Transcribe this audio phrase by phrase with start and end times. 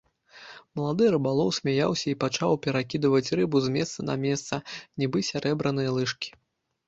[0.77, 4.61] Малады рыбалоў смяяўся і пачаў перакідваць рыбу з месца на месца,
[5.03, 6.29] нібы сярэбраныя лыжкі.